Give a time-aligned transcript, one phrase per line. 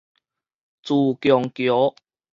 [0.81, 1.93] 自強橋